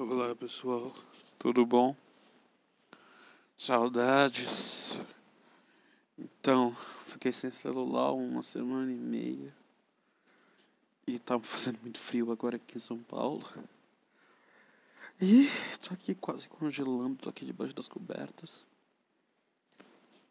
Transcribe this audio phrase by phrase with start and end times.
[0.00, 0.94] Olá pessoal,
[1.40, 1.96] tudo bom?
[3.56, 4.96] Saudades.
[6.16, 6.72] Então,
[7.06, 9.52] fiquei sem celular uma semana e meia.
[11.04, 13.44] E tá fazendo muito frio agora aqui em São Paulo.
[15.20, 15.48] E
[15.84, 18.68] tô aqui quase congelando, tô aqui debaixo das cobertas.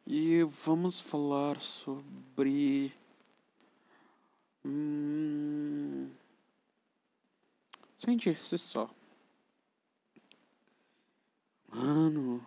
[0.05, 2.93] E vamos falar sobre.
[4.63, 6.09] Hum...
[7.97, 8.89] Sente-se só.
[11.77, 12.43] Mano,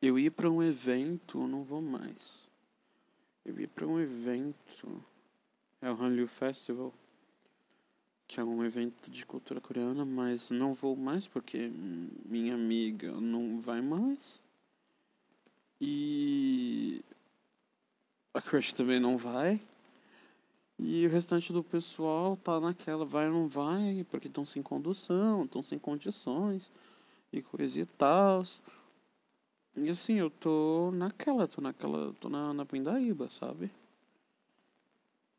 [0.00, 2.48] eu ia para um evento, não vou mais.
[3.44, 5.04] Eu ia para um evento,
[5.82, 6.94] é o Hanliu Festival,
[8.28, 11.68] que é um evento de cultura coreana, mas não vou mais porque
[12.24, 14.40] minha amiga não vai mais.
[15.80, 17.04] E
[18.32, 19.60] a crush também não vai.
[20.78, 25.44] E o restante do pessoal tá naquela vai ou não vai, porque estão sem condução,
[25.44, 26.70] estão sem condições
[27.32, 28.42] e coisa e tal.
[29.76, 33.70] E assim, eu tô naquela, tô naquela, tô na, na Pindaíba, sabe?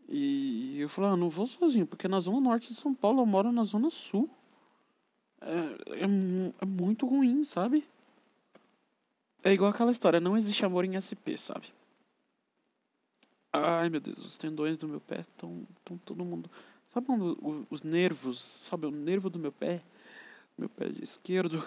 [0.08, 3.26] E eu falei, ah, não vou sozinho, porque na zona norte de São Paulo eu
[3.26, 4.30] moro na zona sul.
[5.42, 7.86] É, é, é muito ruim, sabe?
[9.44, 11.68] É igual aquela história, não existe amor em SP, sabe?
[13.52, 15.66] Ai, meu Deus, os tendões do meu pé estão
[16.06, 16.50] todo mundo...
[16.88, 19.82] Sabe quando os nervos, sabe o nervo do meu pé?
[20.58, 21.64] Meu pé esquerdo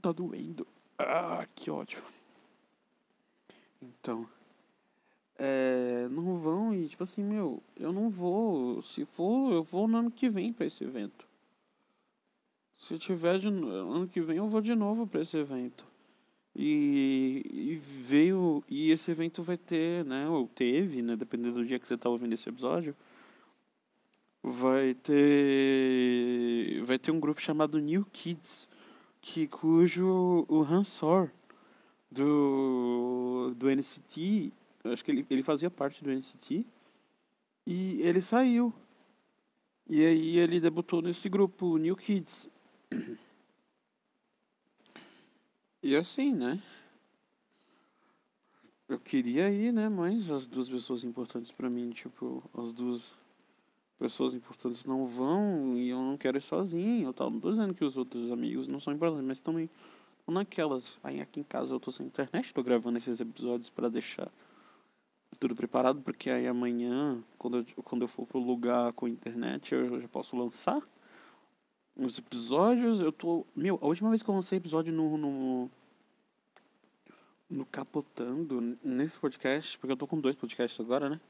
[0.00, 0.66] tá doendo.
[0.98, 2.02] Ah, que ódio.
[3.82, 4.28] Então,
[5.38, 8.80] é, não vão e tipo assim, meu, eu não vou.
[8.82, 11.26] Se for, eu vou no ano que vem para esse evento.
[12.74, 15.84] Se tiver de ano que vem, eu vou de novo para esse evento.
[16.54, 21.78] E, e veio e esse evento vai ter, né, ou teve, né, dependendo do dia
[21.78, 22.96] que você tá ouvindo esse episódio,
[24.48, 28.68] vai ter vai ter um grupo chamado New Kids
[29.20, 31.30] que cujo o Hansor
[32.08, 34.52] do do NCT
[34.84, 36.64] acho que ele, ele fazia parte do NCT
[37.66, 38.72] e ele saiu.
[39.88, 42.48] E aí ele debutou nesse grupo New Kids.
[45.82, 46.62] E assim né?
[48.88, 53.12] Eu queria ir né mas as duas pessoas importantes para mim tipo as duas
[53.98, 57.12] pessoas importantes não vão e eu não quero ir sozinho.
[57.12, 57.30] Tal.
[57.30, 59.70] Não tô dizendo que os outros amigos não são importantes, mas também
[60.26, 60.98] naquelas.
[61.02, 64.30] Aí aqui em casa eu tô sem internet, tô gravando esses episódios para deixar
[65.38, 70.00] tudo preparado, porque aí amanhã, quando eu, quando eu for pro lugar com internet, eu
[70.00, 70.80] já posso lançar
[71.96, 73.00] os episódios.
[73.00, 73.46] Eu tô.
[73.54, 75.16] Meu, a última vez que eu lancei episódio no.
[75.16, 75.70] no
[77.48, 81.20] no Capotando, nesse podcast, porque eu tô com dois podcasts agora, né?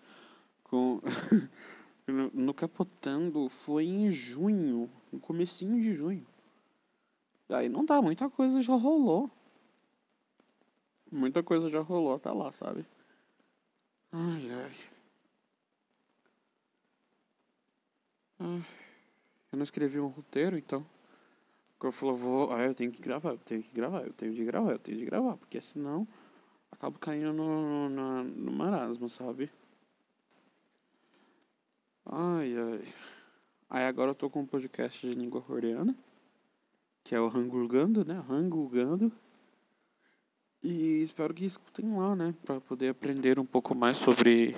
[0.65, 1.01] Com.
[2.07, 6.27] no, no Capotando foi em junho, no comecinho de junho.
[7.49, 9.31] Aí não dá, muita coisa já rolou.
[11.11, 12.85] Muita coisa já rolou, tá lá, sabe?
[14.13, 14.73] Ai, ai.
[18.41, 18.65] ai.
[19.53, 20.85] Eu não escrevi um roteiro, então.
[21.83, 22.53] Eu falou, vou.
[22.53, 24.99] Ah, eu tenho que gravar, eu tenho que gravar, eu tenho de gravar, eu tenho
[24.99, 26.07] de gravar, porque senão
[26.71, 29.51] acabo caindo no, no, no marasmo, sabe?
[32.09, 32.95] Ai, ai.
[33.69, 35.95] Aí agora eu tô com um podcast de língua coreana,
[37.03, 38.23] que é o Hangulgando, né?
[38.31, 39.11] Hangulgando.
[40.63, 42.33] E espero que escutem lá, né?
[42.45, 44.57] Pra poder aprender um pouco mais sobre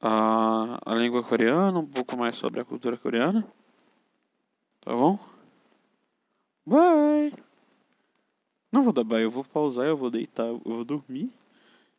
[0.00, 3.46] a, a língua coreana, um pouco mais sobre a cultura coreana.
[4.82, 5.18] Tá bom?
[6.66, 7.32] Bye!
[8.70, 11.32] Não vou dar bye, eu vou pausar, eu vou deitar, eu vou dormir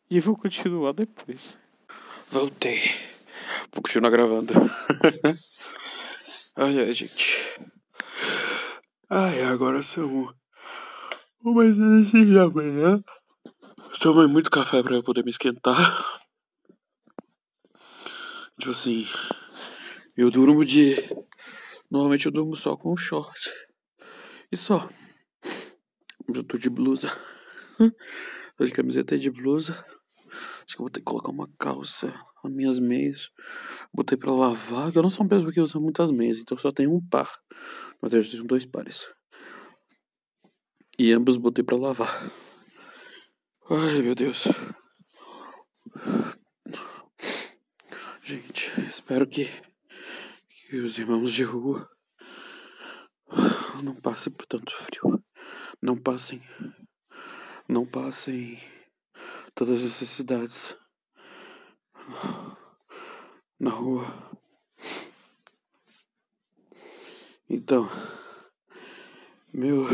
[0.08, 1.58] e vou continuar depois.
[2.30, 3.09] Voltei.
[3.72, 4.52] Vou continuar gravando.
[6.56, 7.38] ai, ai, gente.
[9.08, 10.34] Ai, agora são
[11.44, 11.76] umas
[12.10, 13.02] seis da manhã.
[14.00, 16.20] Tomei muito café pra eu poder me esquentar.
[18.58, 19.06] Tipo assim,
[20.16, 20.96] eu durmo de.
[21.90, 23.50] Normalmente eu durmo só com short.
[24.50, 24.88] E só.
[26.34, 27.10] Eu tô de blusa.
[28.56, 29.84] Tô de camiseta e de blusa.
[30.30, 32.12] Acho que eu vou ter que colocar uma calça
[32.42, 33.30] as minhas meias.
[33.92, 36.94] Botei pra lavar, eu não sou uma pessoa que usa muitas meias, então só tenho
[36.94, 37.30] um par.
[38.00, 39.10] Mas eu tenho dois pares.
[40.98, 42.30] E ambos botei pra lavar.
[43.70, 44.48] Ai, meu Deus.
[48.22, 49.48] Gente, espero que,
[50.68, 51.88] que os irmãos de rua
[53.82, 55.22] não passem por tanto frio.
[55.82, 56.42] Não passem.
[57.68, 58.58] Não passem
[59.60, 60.74] todas as necessidades
[63.60, 64.06] na rua.
[67.46, 67.86] Então,
[69.52, 69.86] Meu.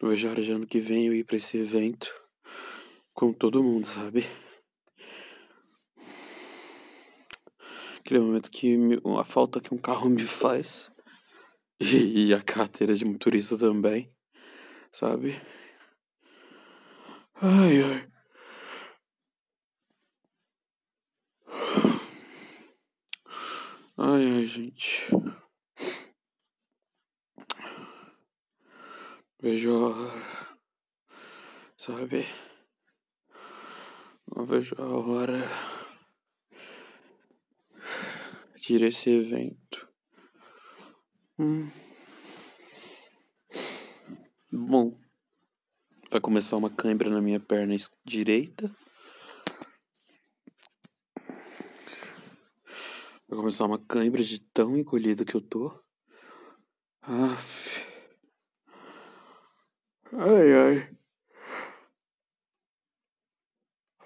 [0.00, 2.14] Não vejo a hora de ano que vem eu ir pra esse evento
[3.12, 4.24] com todo mundo, sabe?
[7.98, 8.76] Aquele momento que
[9.18, 10.92] a falta que um carro me faz.
[11.80, 14.14] E a carteira de motorista também,
[14.92, 15.42] sabe?
[17.44, 18.08] Ai, ai.
[23.98, 25.08] Ai, ai, gente.
[29.40, 30.58] Vejo a hora,
[31.76, 32.24] sabe?
[34.28, 35.42] Não vejo a hora
[38.54, 39.92] de esse evento.
[41.40, 41.68] Hum.
[44.52, 45.01] Bom,
[46.12, 47.74] vai começar uma cãibra na minha perna
[48.04, 48.70] direita.
[53.26, 55.74] Vai começar uma cãibra de tão encolhido que eu tô.
[57.00, 57.82] Aff.
[60.12, 60.96] Ai, ai.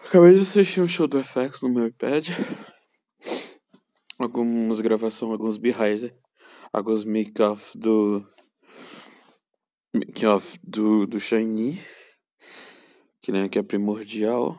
[0.04, 2.28] Acabei de assistir um show do FX no meu iPad.
[4.16, 6.12] Algumas gravações, alguns behind,
[6.72, 8.24] alguns make-off do.
[9.92, 11.95] Make-off do, do Shiny.
[13.26, 14.56] Que, né, que é primordial.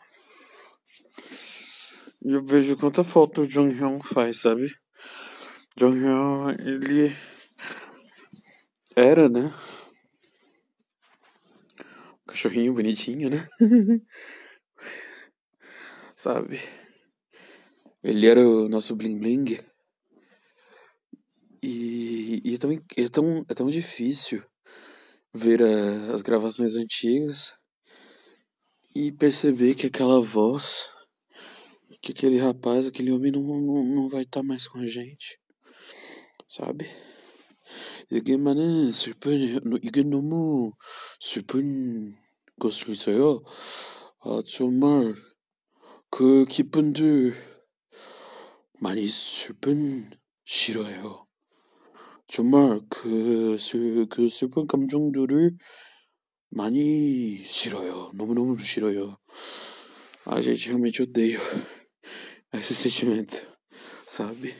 [2.21, 4.69] E eu vejo quanta falta o Jong Hyun faz, sabe?
[5.77, 7.15] Jong Hyun, ele.
[8.93, 9.53] Era, né?
[12.27, 13.47] Cachorrinho bonitinho, né?
[16.13, 16.59] Sabe?
[18.03, 19.59] Ele era o nosso bling bling.
[21.63, 24.43] E, e é, tão, é, tão, é tão difícil
[25.33, 27.56] ver a, as gravações antigas
[28.97, 30.89] e perceber que aquela voz,
[32.01, 35.39] que aquele rapaz, aquele homem não, não, não vai estar tá mais com a gente.
[36.47, 36.87] Sabe?
[38.09, 40.71] 이게만은 슬픈 이게 너무
[41.19, 42.15] 슬픈
[42.57, 43.43] 것을 있어요.
[44.21, 45.13] 아 정말
[46.09, 47.35] 그 기쁜들
[48.79, 50.09] 많이 슬픈
[50.45, 51.27] 싫어요.
[52.27, 55.57] 정말 그, 슬, 그 슬픈 감정들을
[56.50, 58.10] 많이 싫어요.
[58.14, 59.16] 너무너무 싫어요.
[60.26, 61.40] A gente realmente odeia
[62.52, 63.46] esse sentimento,
[64.06, 64.54] sabe?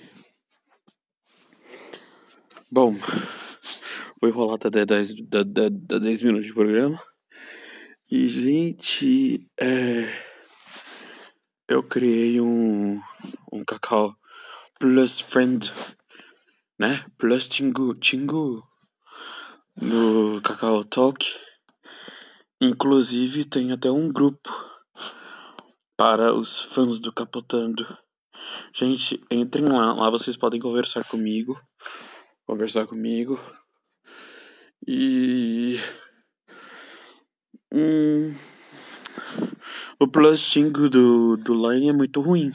[2.70, 2.92] Bom,
[4.20, 5.70] vou enrolar até 10, 10,
[6.00, 7.00] 10 minutos de programa.
[8.10, 10.04] E, gente, é,
[11.69, 13.00] eu criei um,
[13.52, 14.16] um cacau
[14.80, 15.70] plus friend,
[16.78, 17.04] né?
[17.16, 18.66] Plus tingu, tingu
[19.80, 21.24] no Cacau Talk.
[22.62, 24.50] Inclusive, tem até um grupo
[25.95, 27.86] para os fãs do Capotando.
[28.74, 31.59] Gente, entrem lá, lá vocês podem conversar comigo
[32.48, 33.38] conversar comigo.
[34.88, 35.77] E.
[37.74, 38.33] Hum,
[40.00, 42.51] o plasting do, do Line é muito ruim.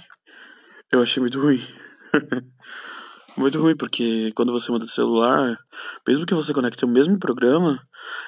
[0.90, 1.60] Eu achei muito ruim.
[3.36, 5.58] muito ruim, porque quando você muda de celular,
[6.06, 7.80] mesmo que você conecte o mesmo programa,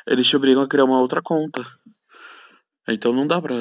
[0.06, 1.64] eles te obrigam a criar uma outra conta.
[2.88, 3.54] Então não dá pra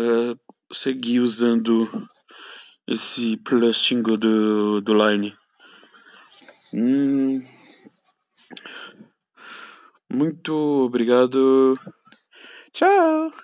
[0.71, 1.89] seguir usando
[2.87, 5.35] esse plasting do, do Line.
[6.73, 7.41] Hum.
[10.11, 10.53] Muito
[10.85, 11.79] obrigado.
[12.71, 13.33] Tchau.